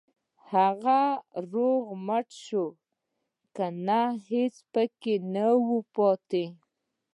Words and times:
هغه 0.51 0.99
روغ 1.51 1.83
رمټ 1.95 2.27
شو 2.43 2.63
کنه 3.55 4.01
هېڅ 4.29 4.55
پکې 4.73 5.13
نه 5.33 5.45
وو 5.65 5.77
پاتې. 5.95 6.45